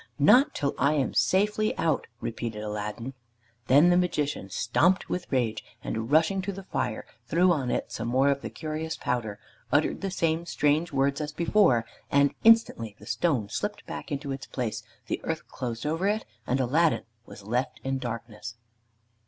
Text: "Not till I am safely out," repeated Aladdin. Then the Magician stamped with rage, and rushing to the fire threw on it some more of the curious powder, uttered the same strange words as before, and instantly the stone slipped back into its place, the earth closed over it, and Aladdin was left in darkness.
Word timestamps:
"Not 0.17 0.55
till 0.55 0.73
I 0.79 0.93
am 0.93 1.13
safely 1.13 1.77
out," 1.77 2.07
repeated 2.21 2.63
Aladdin. 2.63 3.13
Then 3.67 3.91
the 3.91 3.97
Magician 3.97 4.49
stamped 4.49 5.09
with 5.09 5.31
rage, 5.31 5.63
and 5.83 6.09
rushing 6.11 6.41
to 6.41 6.51
the 6.51 6.63
fire 6.63 7.05
threw 7.27 7.51
on 7.51 7.69
it 7.69 7.91
some 7.91 8.07
more 8.07 8.29
of 8.29 8.41
the 8.41 8.49
curious 8.49 8.97
powder, 8.97 9.37
uttered 9.71 10.01
the 10.01 10.09
same 10.09 10.47
strange 10.47 10.91
words 10.91 11.21
as 11.21 11.31
before, 11.31 11.85
and 12.09 12.33
instantly 12.43 12.95
the 12.97 13.05
stone 13.05 13.47
slipped 13.49 13.85
back 13.85 14.11
into 14.11 14.31
its 14.31 14.47
place, 14.47 14.81
the 15.05 15.21
earth 15.23 15.47
closed 15.47 15.85
over 15.85 16.07
it, 16.07 16.25
and 16.47 16.59
Aladdin 16.59 17.03
was 17.27 17.43
left 17.43 17.79
in 17.83 17.99
darkness. 17.99 18.55